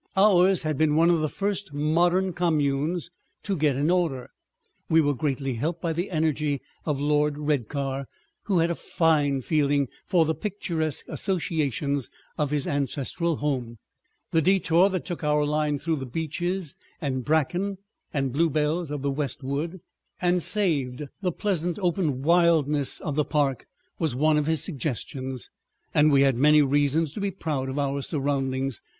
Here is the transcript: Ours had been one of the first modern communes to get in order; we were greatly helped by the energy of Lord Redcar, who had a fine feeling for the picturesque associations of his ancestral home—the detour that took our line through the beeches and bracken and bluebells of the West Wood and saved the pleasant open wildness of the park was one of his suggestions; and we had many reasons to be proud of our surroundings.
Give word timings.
Ours 0.17 0.63
had 0.63 0.79
been 0.79 0.95
one 0.95 1.11
of 1.11 1.19
the 1.21 1.29
first 1.29 1.73
modern 1.73 2.33
communes 2.33 3.11
to 3.43 3.55
get 3.55 3.75
in 3.75 3.91
order; 3.91 4.31
we 4.89 4.99
were 4.99 5.13
greatly 5.13 5.53
helped 5.53 5.79
by 5.79 5.93
the 5.93 6.09
energy 6.09 6.59
of 6.87 6.99
Lord 6.99 7.37
Redcar, 7.37 8.07
who 8.45 8.57
had 8.57 8.71
a 8.71 8.73
fine 8.73 9.41
feeling 9.41 9.89
for 10.07 10.25
the 10.25 10.33
picturesque 10.33 11.05
associations 11.07 12.09
of 12.35 12.49
his 12.49 12.65
ancestral 12.65 13.35
home—the 13.35 14.41
detour 14.41 14.89
that 14.89 15.05
took 15.05 15.23
our 15.23 15.45
line 15.45 15.77
through 15.77 15.97
the 15.97 16.07
beeches 16.07 16.75
and 16.99 17.23
bracken 17.23 17.77
and 18.11 18.33
bluebells 18.33 18.89
of 18.89 19.03
the 19.03 19.11
West 19.11 19.43
Wood 19.43 19.81
and 20.19 20.41
saved 20.41 21.03
the 21.21 21.31
pleasant 21.31 21.77
open 21.77 22.23
wildness 22.23 22.99
of 23.01 23.13
the 23.13 23.23
park 23.23 23.67
was 23.99 24.15
one 24.15 24.39
of 24.39 24.47
his 24.47 24.63
suggestions; 24.63 25.51
and 25.93 26.11
we 26.11 26.21
had 26.21 26.37
many 26.37 26.63
reasons 26.63 27.11
to 27.11 27.19
be 27.21 27.29
proud 27.29 27.69
of 27.69 27.77
our 27.77 28.01
surroundings. 28.01 28.81